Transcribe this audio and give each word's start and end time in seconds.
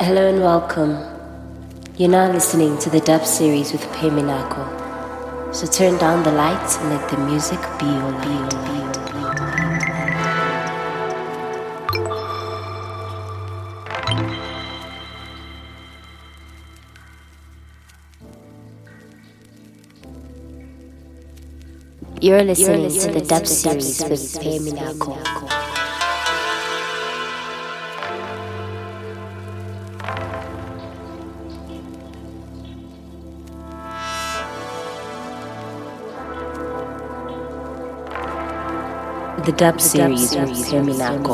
Hello 0.00 0.28
and 0.28 0.38
welcome. 0.40 0.92
You're 1.96 2.08
now 2.08 2.30
listening 2.30 2.78
to 2.78 2.88
the 2.88 3.00
dub 3.00 3.26
series 3.26 3.72
with 3.72 3.82
Phehh 3.82 4.08
Minakho. 4.08 5.52
So 5.52 5.66
turn 5.66 5.98
down 5.98 6.22
the 6.22 6.30
lights 6.30 6.76
and 6.76 6.90
let 6.90 7.10
the 7.10 7.18
music 7.18 7.58
be 7.80 7.86
your 7.86 8.12
lead. 8.22 8.52
You're 22.22 22.44
listening, 22.44 22.82
You're 22.82 22.88
listening 22.88 23.14
to 23.14 23.20
the 23.20 23.26
dub 23.26 23.46
series 23.48 24.00
with 24.04 24.20
Phehh 24.20 24.60
Minakho. 24.60 25.67
The 39.48 39.52
dub 39.52 39.80
series 39.80 40.36
with 40.36 40.50
Phehh 40.50 40.84
Minakho. 40.84 41.32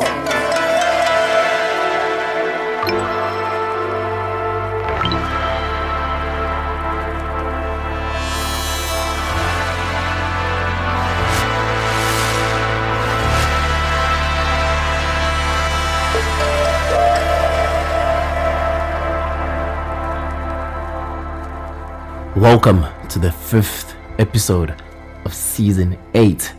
Welcome 22.37 22.85
to 23.09 23.19
the 23.19 23.33
fifth 23.33 23.93
episode 24.17 24.81
of 25.25 25.33
season 25.33 25.97
8 26.13 26.53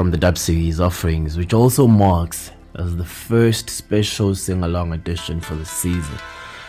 from 0.00 0.10
the 0.10 0.16
dub 0.16 0.38
series 0.38 0.80
offerings, 0.80 1.36
which 1.36 1.52
also 1.52 1.86
marks 1.86 2.52
as 2.76 2.96
the 2.96 3.04
first 3.04 3.68
special 3.68 4.34
sing 4.34 4.64
along 4.64 4.94
edition 4.94 5.38
for 5.42 5.56
the 5.56 5.66
season. 5.66 6.14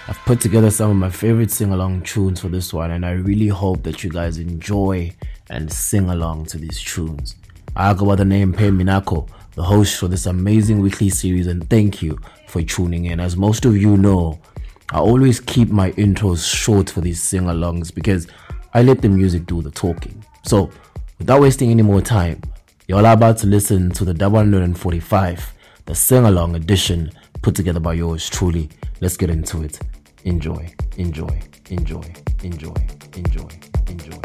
I've 0.09 0.19
put 0.25 0.41
together 0.41 0.69
some 0.69 0.91
of 0.91 0.97
my 0.97 1.09
favorite 1.09 1.49
sing 1.49 1.71
along 1.71 2.01
tunes 2.01 2.41
for 2.41 2.49
this 2.49 2.73
one, 2.73 2.91
and 2.91 3.05
I 3.05 3.11
really 3.11 3.47
hope 3.47 3.83
that 3.83 4.03
you 4.03 4.09
guys 4.09 4.37
enjoy 4.37 5.15
and 5.49 5.71
sing 5.71 6.09
along 6.09 6.47
to 6.47 6.57
these 6.57 6.81
tunes. 6.81 7.37
I 7.73 7.93
go 7.93 8.05
by 8.05 8.17
the 8.17 8.25
name 8.25 8.51
Phehh 8.51 8.69
Minakho, 8.69 9.29
the 9.55 9.63
host 9.63 9.97
for 9.97 10.09
this 10.09 10.25
amazing 10.25 10.81
weekly 10.81 11.07
series, 11.07 11.47
and 11.47 11.69
thank 11.69 12.01
you 12.01 12.19
for 12.49 12.61
tuning 12.61 13.05
in. 13.05 13.21
As 13.21 13.37
most 13.37 13.63
of 13.63 13.77
you 13.77 13.95
know, 13.95 14.41
I 14.89 14.97
always 14.97 15.39
keep 15.39 15.69
my 15.69 15.91
intros 15.91 16.45
short 16.53 16.89
for 16.89 16.99
these 16.99 17.23
sing 17.23 17.43
alongs 17.43 17.95
because 17.95 18.27
I 18.73 18.81
let 18.81 19.01
the 19.01 19.07
music 19.07 19.45
do 19.45 19.61
the 19.61 19.71
talking. 19.71 20.21
So, 20.43 20.69
without 21.17 21.39
wasting 21.39 21.71
any 21.71 21.81
more 21.81 22.01
time, 22.01 22.41
you're 22.87 22.99
about 22.99 23.37
to 23.39 23.47
listen 23.47 23.91
to 23.91 24.05
the 24.05 24.29
145, 24.29 25.53
the 25.85 25.95
sing 25.95 26.25
along 26.25 26.55
edition 26.55 27.11
put 27.41 27.55
together 27.55 27.79
by 27.79 27.93
yours 27.93 28.29
truly. 28.29 28.69
Let's 28.99 29.17
get 29.17 29.29
into 29.29 29.63
it. 29.63 29.79
Enjoy, 30.23 30.73
enjoy, 30.97 31.41
enjoy, 31.69 32.13
enjoy, 32.43 32.73
enjoy, 33.15 33.49
enjoy. 33.87 34.21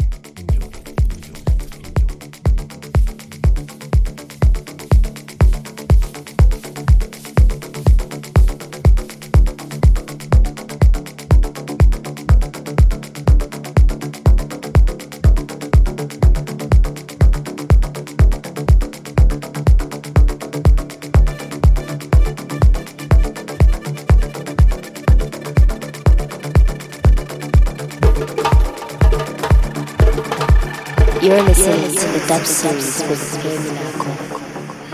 You're 31.27 31.43
listening 31.43 31.93
to 31.93 32.07
the 32.07 32.25
Dub 32.25 32.45
Series 32.45 33.03
with 33.09 33.43
Gary 33.43 33.69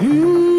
Love. 0.01 0.52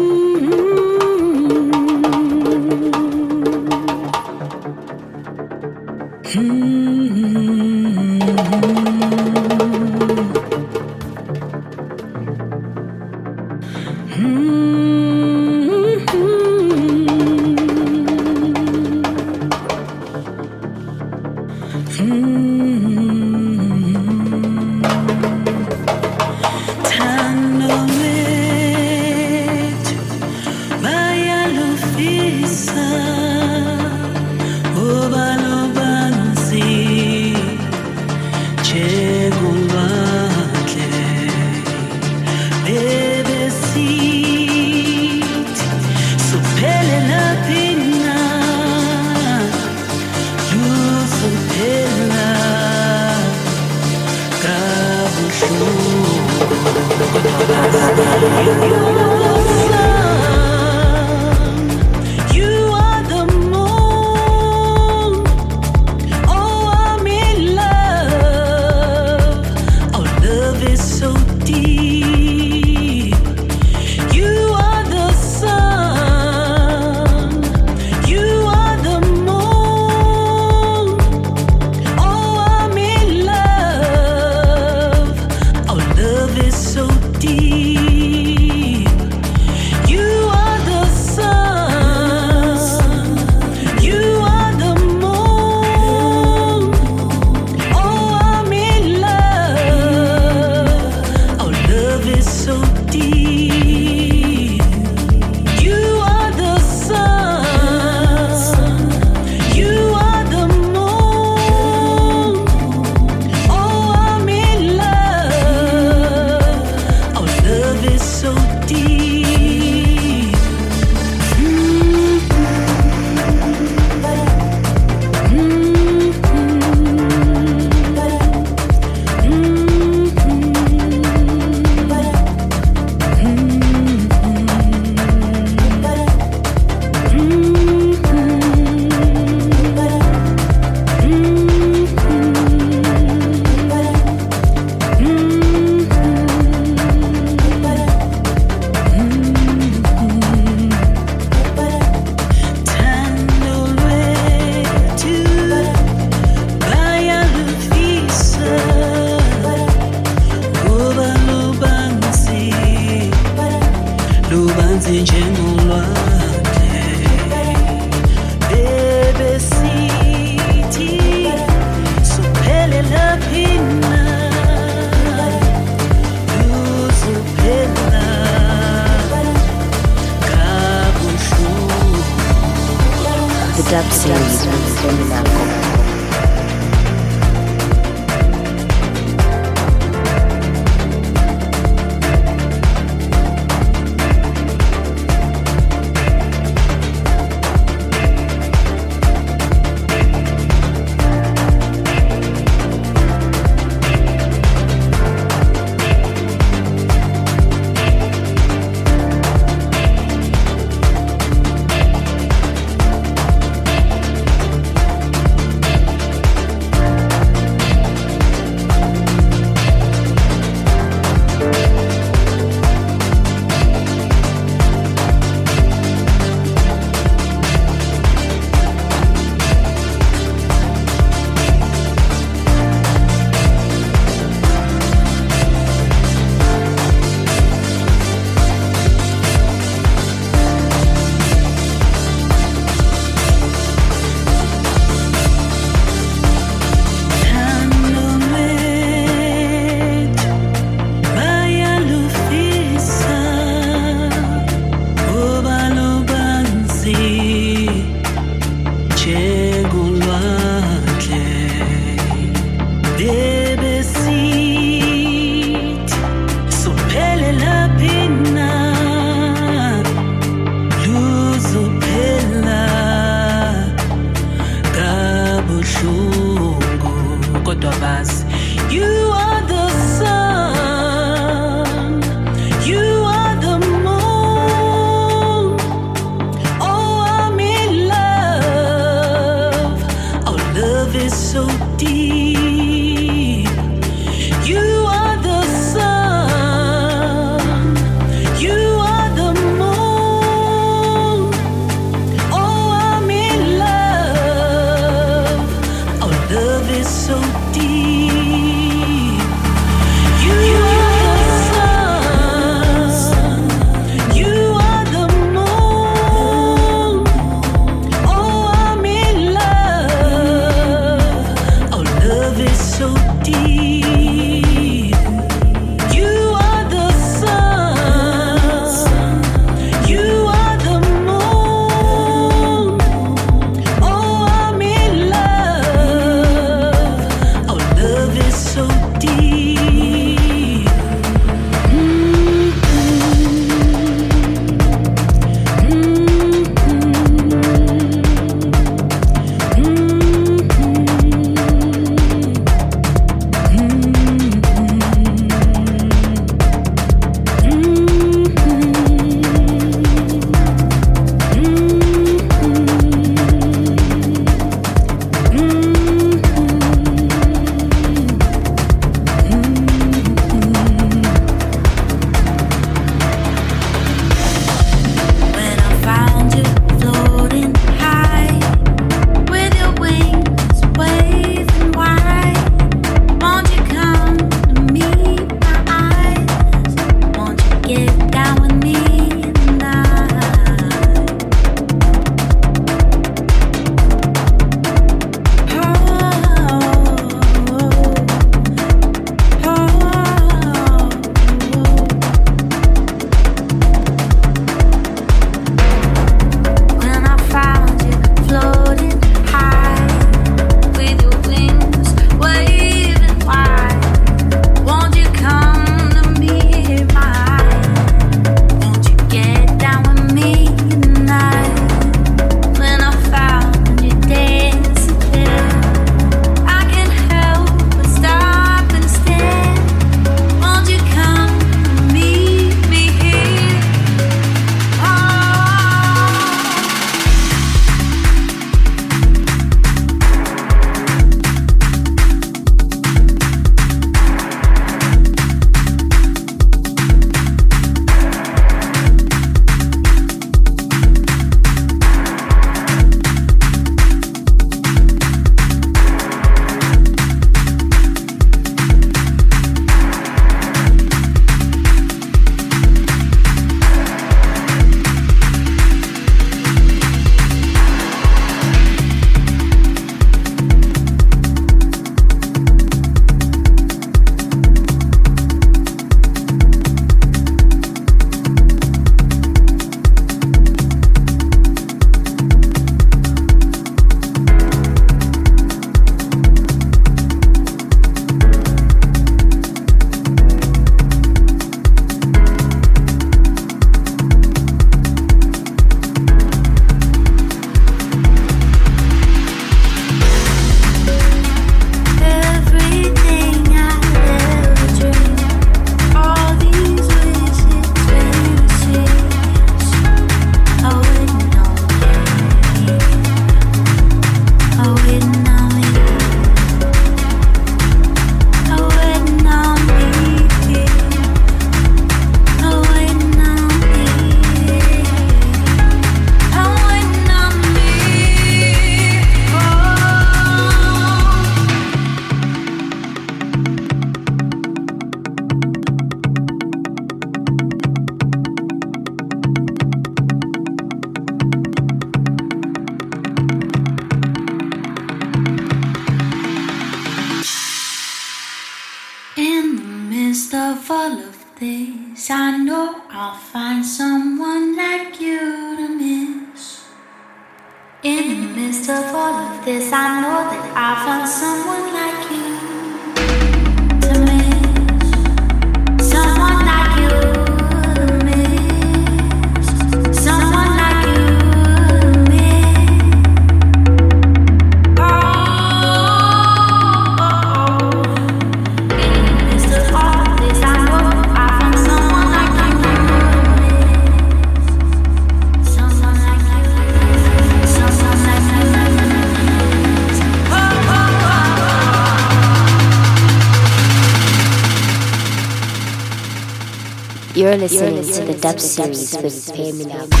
listening, 597.41 597.75
listening 597.77 598.07
to 598.07 598.13
the 598.13 598.19
Dub 598.19 598.39
Series 598.39 598.95
with 599.01 599.33
Pay 599.33 599.51
Me 599.51 599.65
Now. 599.65 600.00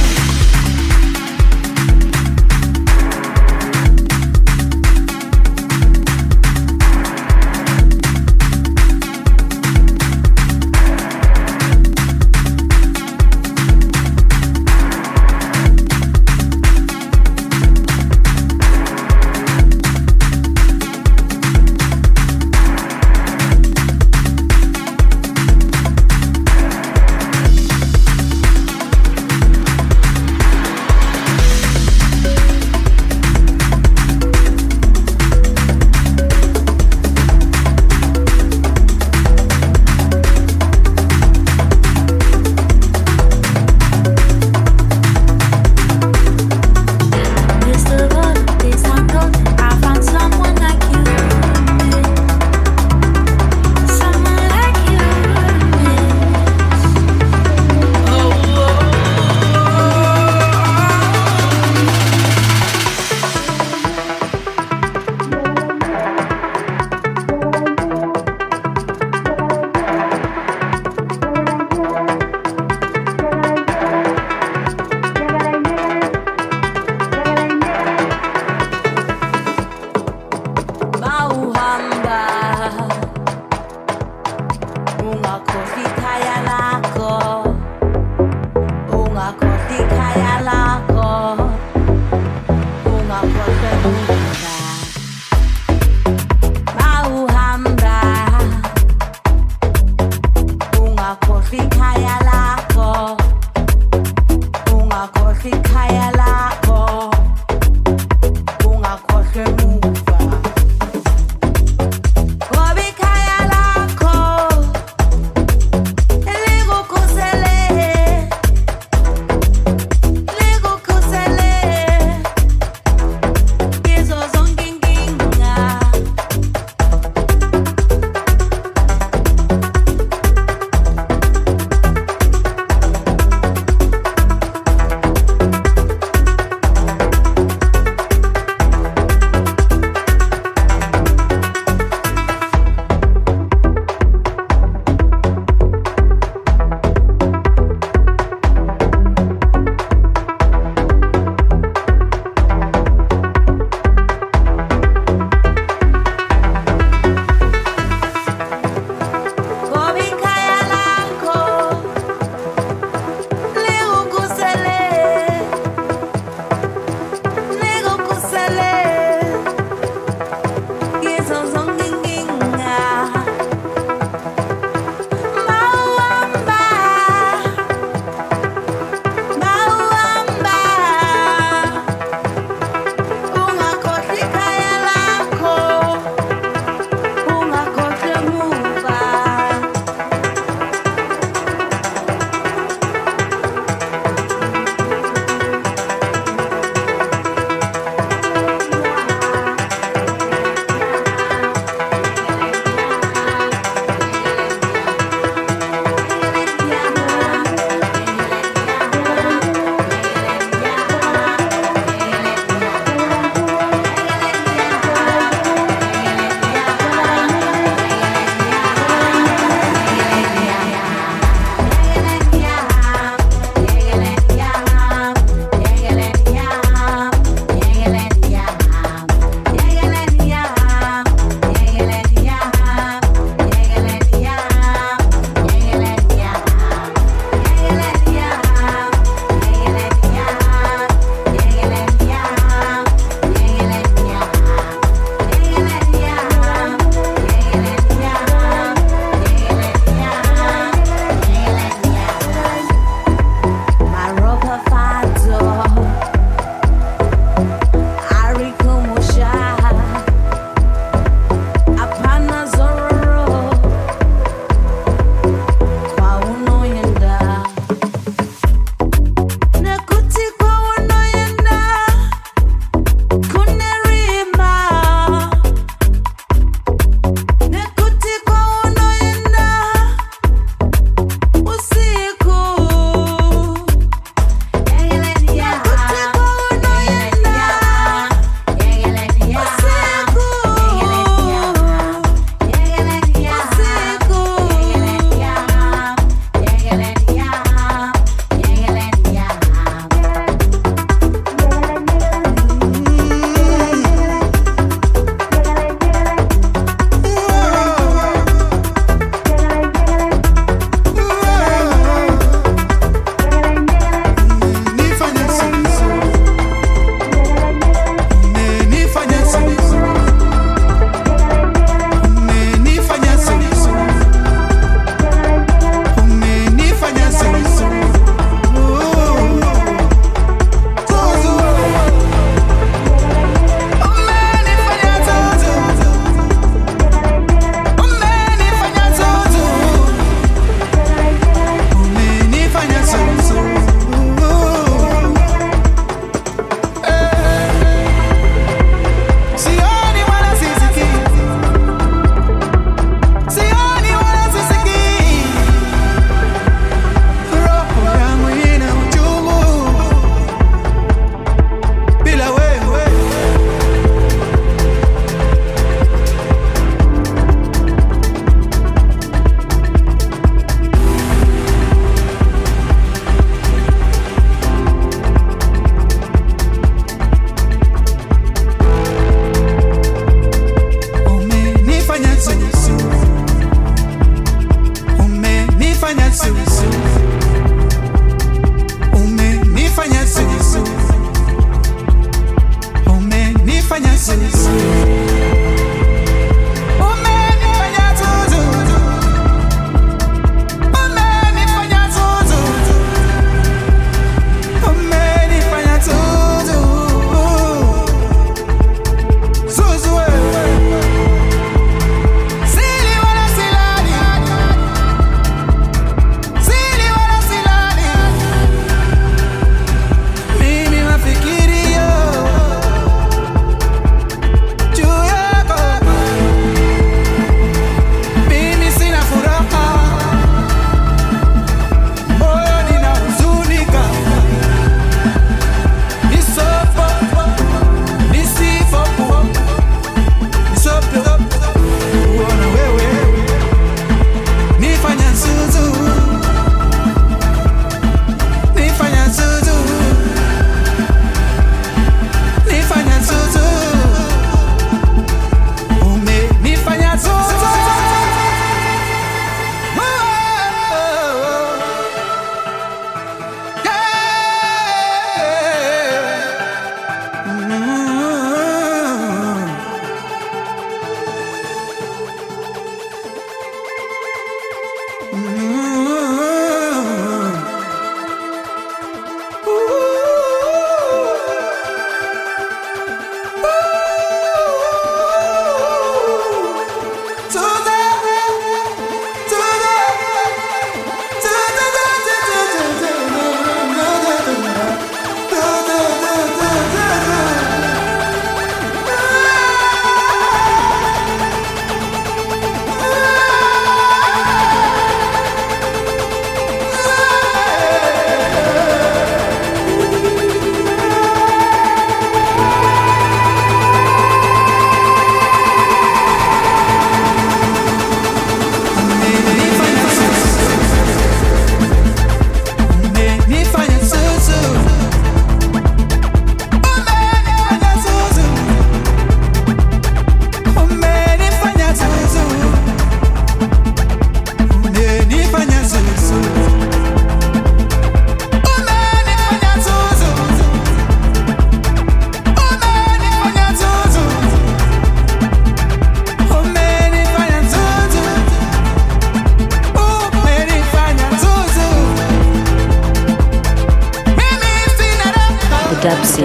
Dubsy 555.81 556.21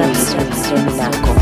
Nako. 0.97 1.33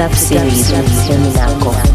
Dub 0.00 0.14
series 0.14 0.72
with 0.72 0.88
Phehh 1.04 1.18
Minakho. 1.18 1.89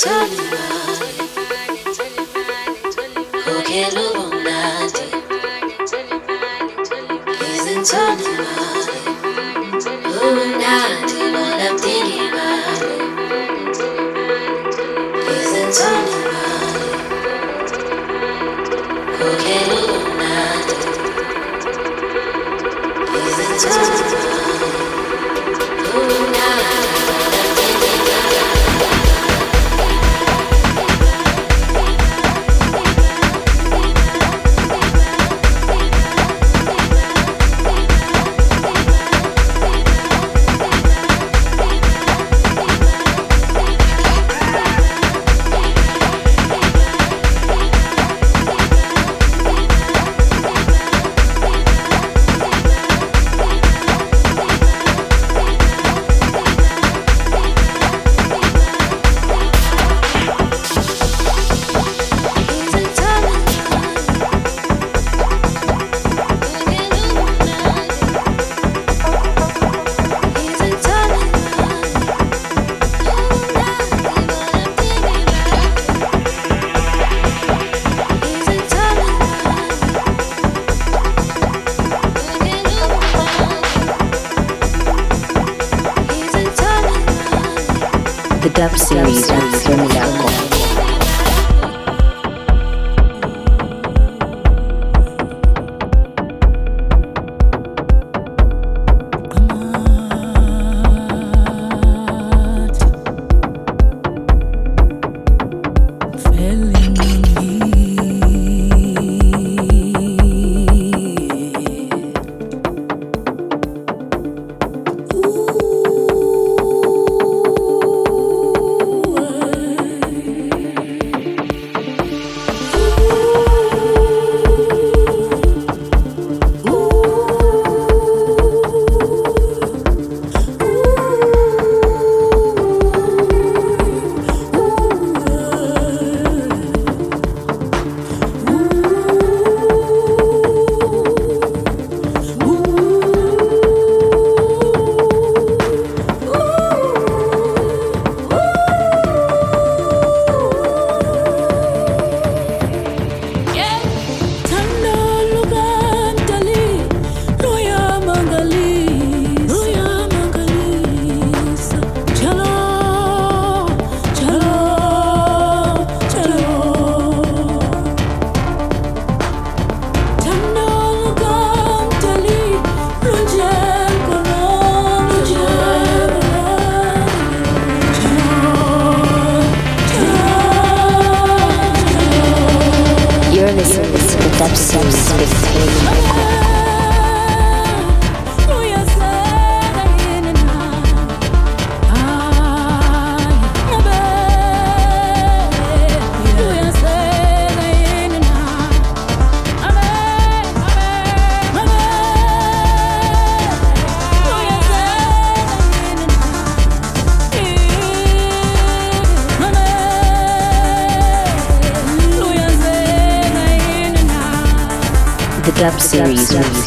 took 0.00 0.39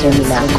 Series 0.03 0.19
with 0.19 0.52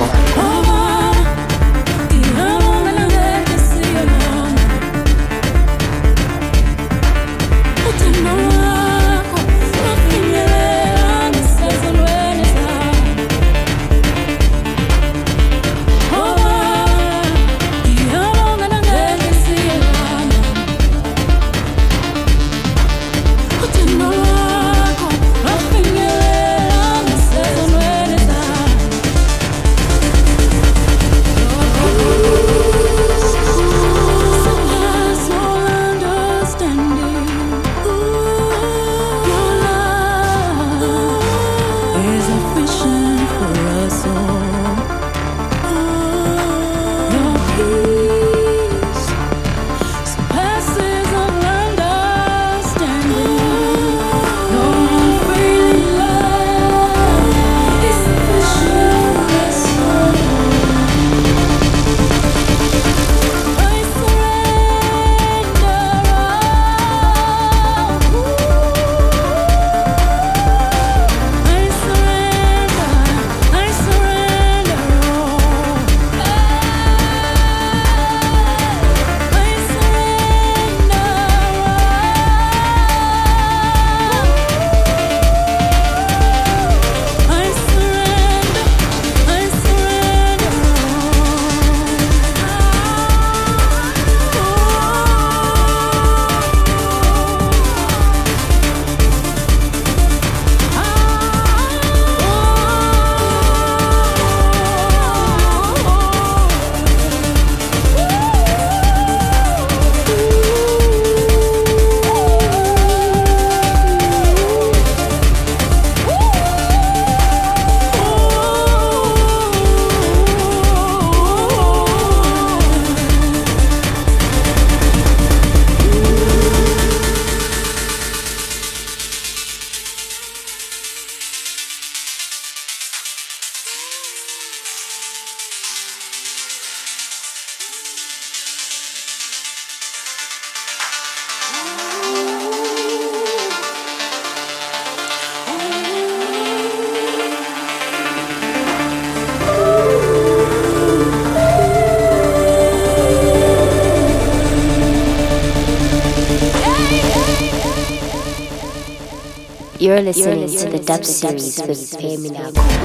Dub 160.86 161.02
Series 161.02 161.62
with 161.66 161.98
Pay 161.98 162.83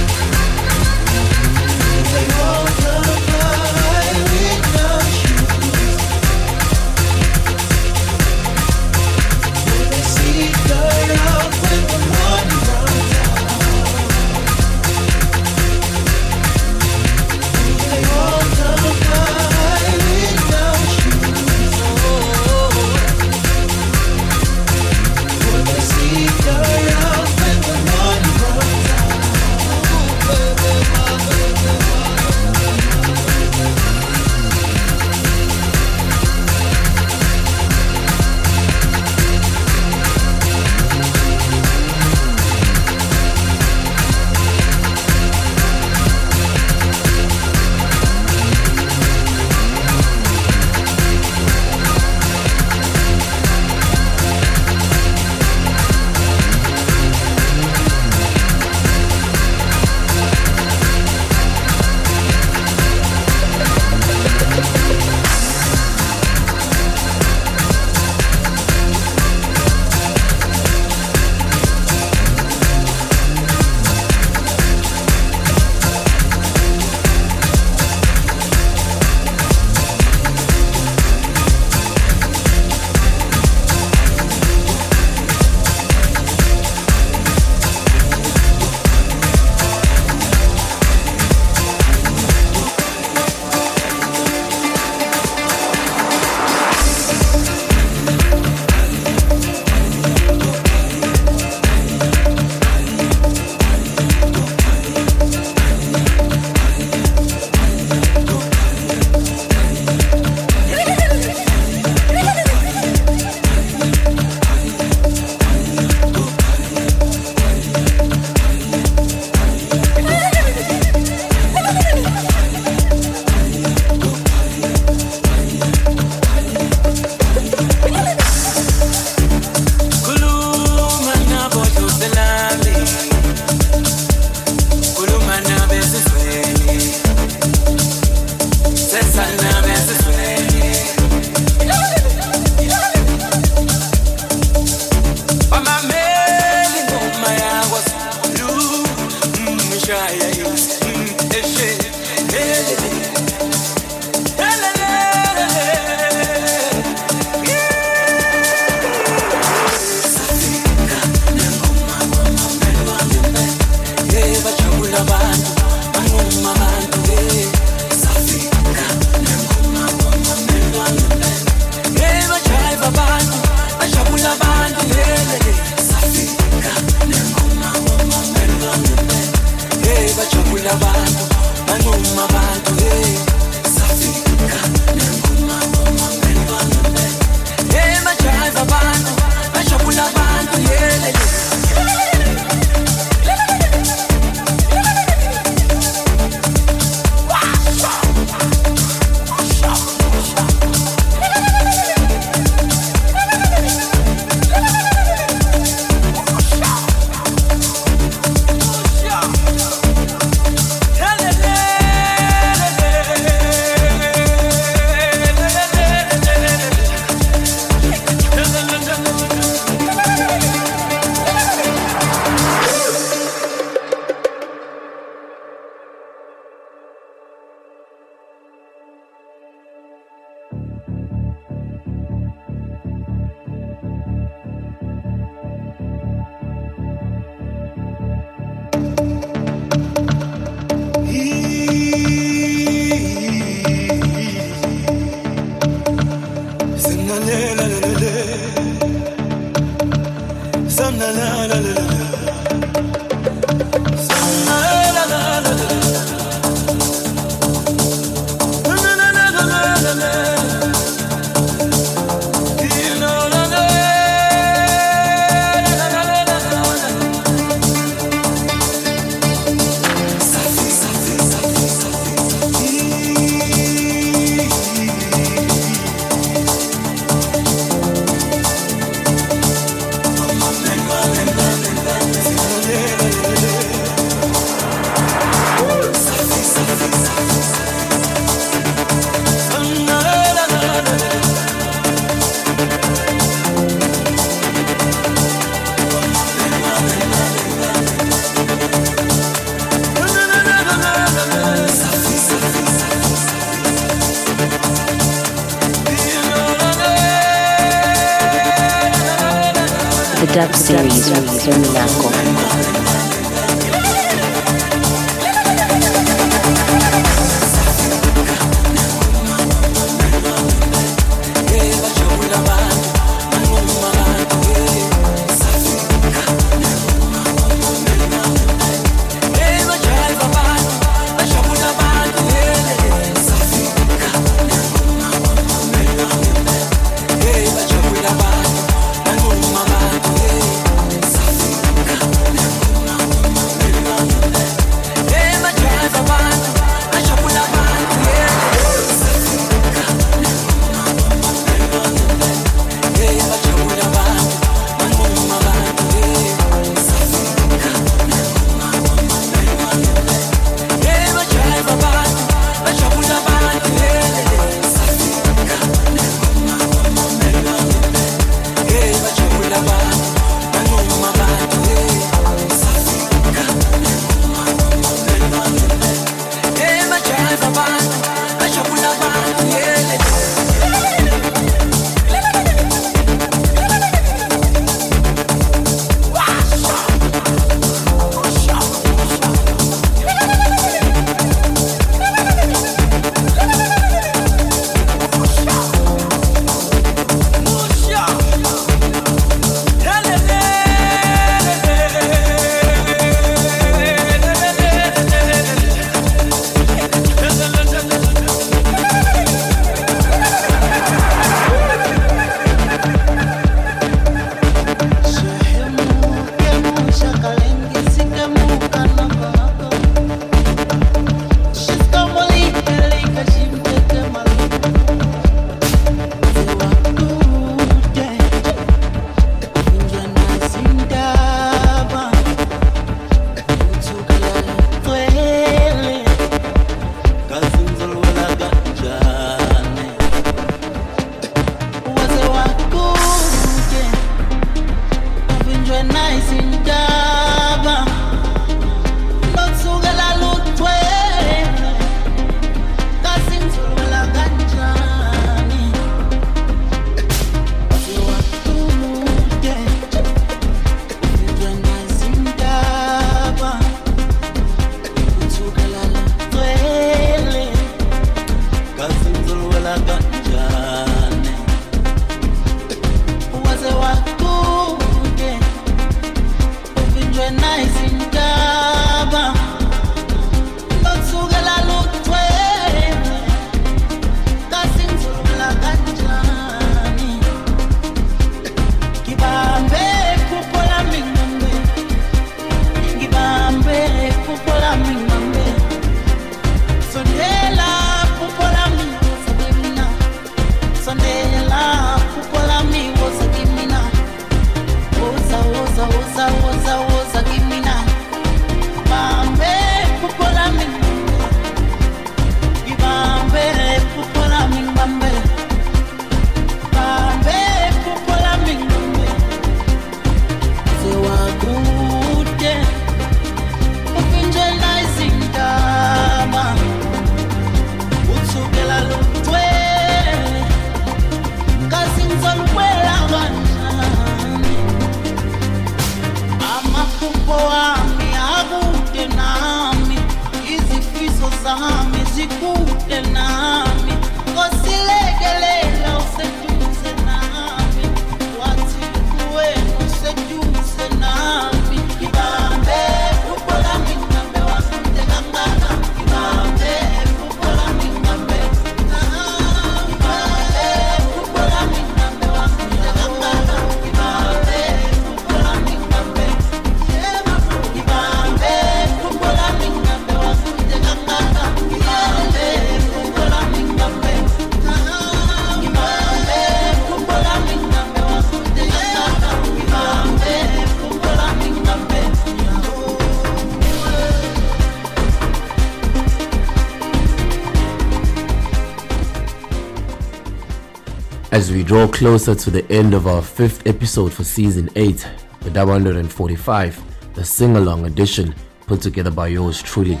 As 591.34 591.50
we 591.50 591.64
draw 591.64 591.88
closer 591.88 592.32
to 592.32 592.48
the 592.48 592.64
end 592.70 592.94
of 592.94 593.08
our 593.08 593.20
fifth 593.20 593.66
episode 593.66 594.12
for 594.12 594.22
season 594.22 594.70
8, 594.76 595.04
the 595.40 595.66
145, 595.66 597.14
the 597.14 597.24
sing 597.24 597.56
along 597.56 597.86
edition 597.86 598.32
put 598.68 598.80
together 598.80 599.10
by 599.10 599.26
yours 599.26 599.60
truly. 599.60 600.00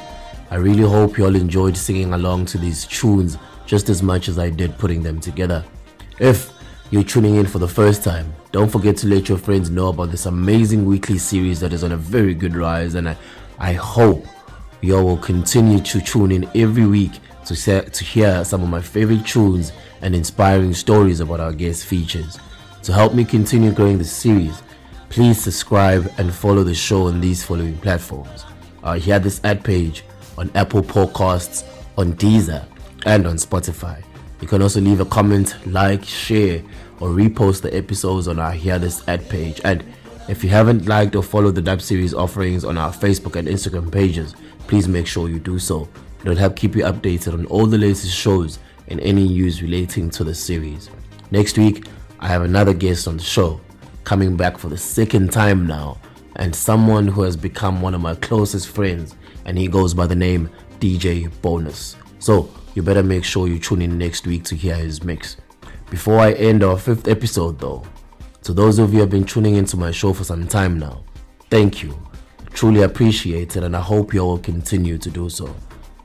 I 0.52 0.54
really 0.54 0.88
hope 0.88 1.18
you 1.18 1.24
all 1.24 1.34
enjoyed 1.34 1.76
singing 1.76 2.12
along 2.12 2.46
to 2.46 2.58
these 2.58 2.86
tunes 2.86 3.36
just 3.66 3.88
as 3.88 4.00
much 4.00 4.28
as 4.28 4.38
I 4.38 4.48
did 4.48 4.78
putting 4.78 5.02
them 5.02 5.18
together. 5.18 5.64
If 6.20 6.52
you're 6.92 7.02
tuning 7.02 7.34
in 7.34 7.46
for 7.46 7.58
the 7.58 7.66
first 7.66 8.04
time, 8.04 8.32
don't 8.52 8.70
forget 8.70 8.96
to 8.98 9.08
let 9.08 9.28
your 9.28 9.38
friends 9.38 9.70
know 9.70 9.88
about 9.88 10.12
this 10.12 10.26
amazing 10.26 10.84
weekly 10.84 11.18
series 11.18 11.58
that 11.58 11.72
is 11.72 11.82
on 11.82 11.90
a 11.90 11.96
very 11.96 12.34
good 12.34 12.54
rise. 12.54 12.94
And 12.94 13.08
I, 13.08 13.16
I 13.58 13.72
hope 13.72 14.24
you 14.82 14.96
all 14.96 15.04
will 15.04 15.16
continue 15.16 15.80
to 15.80 16.00
tune 16.00 16.30
in 16.30 16.48
every 16.54 16.86
week 16.86 17.10
to, 17.46 17.90
to 17.90 18.04
hear 18.04 18.44
some 18.44 18.62
of 18.62 18.68
my 18.68 18.80
favorite 18.80 19.26
tunes 19.26 19.72
and 20.02 20.14
inspiring 20.14 20.74
stories 20.74 21.20
about 21.20 21.40
our 21.40 21.52
guest 21.52 21.86
features. 21.86 22.38
To 22.82 22.92
help 22.92 23.14
me 23.14 23.24
continue 23.24 23.72
growing 23.72 23.98
the 23.98 24.04
series, 24.04 24.62
please 25.08 25.42
subscribe 25.42 26.12
and 26.18 26.34
follow 26.34 26.62
the 26.64 26.74
show 26.74 27.06
on 27.06 27.20
these 27.20 27.42
following 27.42 27.78
platforms. 27.78 28.44
Uh, 28.82 28.94
Hearthis.at 28.94 29.62
page 29.62 30.04
on 30.36 30.50
Apple 30.54 30.82
Podcasts, 30.82 31.64
on 31.96 32.12
Deezer, 32.14 32.66
and 33.06 33.26
on 33.26 33.36
Spotify. 33.36 34.02
You 34.40 34.48
can 34.48 34.60
also 34.60 34.80
leave 34.80 35.00
a 35.00 35.04
comment, 35.04 35.56
like, 35.66 36.04
share, 36.04 36.62
or 37.00 37.08
repost 37.08 37.62
the 37.62 37.74
episodes 37.74 38.28
on 38.28 38.38
our 38.38 38.52
Hearthis.at 38.52 39.28
page. 39.28 39.60
And 39.64 39.84
if 40.28 40.42
you 40.42 40.50
haven't 40.50 40.86
liked 40.86 41.16
or 41.16 41.22
followed 41.22 41.54
the 41.54 41.62
Dub 41.62 41.80
Series 41.80 42.12
offerings 42.12 42.64
on 42.64 42.76
our 42.76 42.92
Facebook 42.92 43.36
and 43.36 43.48
Instagram 43.48 43.90
pages, 43.90 44.34
please 44.66 44.88
make 44.88 45.06
sure 45.06 45.28
you 45.28 45.38
do 45.38 45.58
so. 45.58 45.88
It'll 46.24 46.36
help 46.36 46.56
keep 46.56 46.74
you 46.74 46.84
updated 46.84 47.34
on 47.34 47.44
all 47.46 47.66
the 47.66 47.76
latest 47.76 48.16
shows 48.16 48.58
and 48.88 48.98
any 49.00 49.28
news 49.28 49.60
relating 49.60 50.08
to 50.10 50.24
the 50.24 50.34
series. 50.34 50.88
Next 51.30 51.58
week, 51.58 51.86
I 52.18 52.28
have 52.28 52.42
another 52.42 52.72
guest 52.72 53.06
on 53.06 53.18
the 53.18 53.22
show, 53.22 53.60
coming 54.04 54.34
back 54.34 54.56
for 54.56 54.70
the 54.70 54.78
second 54.78 55.32
time 55.32 55.66
now, 55.66 55.98
and 56.36 56.54
someone 56.54 57.06
who 57.06 57.22
has 57.22 57.36
become 57.36 57.82
one 57.82 57.94
of 57.94 58.00
my 58.00 58.14
closest 58.14 58.68
friends, 58.68 59.16
and 59.44 59.58
he 59.58 59.68
goes 59.68 59.92
by 59.92 60.06
the 60.06 60.16
name 60.16 60.48
DJ 60.80 61.30
Bonus. 61.42 61.96
So, 62.20 62.48
you 62.74 62.82
better 62.82 63.02
make 63.02 63.24
sure 63.24 63.46
you 63.46 63.58
tune 63.58 63.82
in 63.82 63.98
next 63.98 64.26
week 64.26 64.44
to 64.44 64.56
hear 64.56 64.76
his 64.76 65.04
mix. 65.04 65.36
Before 65.90 66.18
I 66.18 66.32
end 66.32 66.64
our 66.64 66.78
fifth 66.78 67.06
episode, 67.06 67.58
though, 67.58 67.84
to 68.44 68.54
those 68.54 68.78
of 68.78 68.90
you 68.90 68.96
who 68.96 69.00
have 69.00 69.10
been 69.10 69.24
tuning 69.24 69.56
into 69.56 69.76
my 69.76 69.90
show 69.90 70.14
for 70.14 70.24
some 70.24 70.48
time 70.48 70.78
now, 70.78 71.04
thank 71.50 71.82
you. 71.82 71.94
Truly 72.54 72.82
appreciate 72.82 73.56
it, 73.56 73.62
and 73.62 73.76
I 73.76 73.80
hope 73.80 74.14
you 74.14 74.20
all 74.20 74.38
continue 74.38 74.96
to 74.98 75.10
do 75.10 75.28
so. 75.28 75.54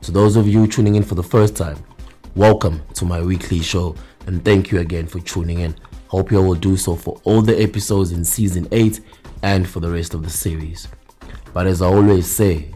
To 0.01 0.11
those 0.11 0.37
of 0.37 0.47
you 0.47 0.65
tuning 0.65 0.95
in 0.95 1.03
for 1.03 1.15
the 1.15 1.23
first 1.23 1.57
time, 1.57 1.77
welcome 2.35 2.81
to 2.93 3.05
my 3.05 3.21
weekly 3.21 3.59
show, 3.59 3.95
and 4.27 4.43
thank 4.43 4.71
you 4.71 4.79
again 4.79 5.07
for 5.07 5.19
tuning 5.19 5.59
in. 5.59 5.75
Hope 6.07 6.31
you 6.31 6.37
all 6.37 6.47
will 6.47 6.55
do 6.55 6.77
so 6.77 6.95
for 6.95 7.19
all 7.25 7.41
the 7.41 7.61
episodes 7.61 8.11
in 8.11 8.23
season 8.23 8.67
8 8.71 9.01
and 9.43 9.67
for 9.67 9.81
the 9.81 9.91
rest 9.91 10.13
of 10.13 10.23
the 10.23 10.29
series. 10.29 10.87
But 11.53 11.67
as 11.67 11.81
I 11.81 11.87
always 11.87 12.31
say, 12.31 12.73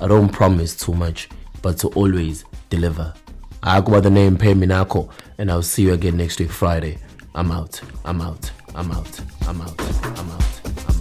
I 0.00 0.06
don't 0.06 0.28
promise 0.28 0.76
too 0.76 0.94
much, 0.94 1.30
but 1.62 1.78
to 1.78 1.88
always 1.88 2.44
deliver. 2.68 3.14
I 3.62 3.80
go 3.80 3.92
by 3.92 4.00
the 4.00 4.10
name 4.10 4.36
Phehh 4.36 4.54
Minakho, 4.54 5.10
and 5.38 5.50
I'll 5.50 5.62
see 5.62 5.82
you 5.82 5.94
again 5.94 6.16
next 6.18 6.38
week 6.38 6.50
Friday. 6.50 6.98
I'm 7.34 7.50
out. 7.50 7.80
I'm 8.04 8.20
out. 8.20 8.50
I'm 8.74 8.92
out. 8.92 9.20
I'm 9.48 9.60
out. 9.60 9.80
I'm 10.04 10.06
out. 10.06 10.18
I'm 10.18 10.30
out. 10.30 10.95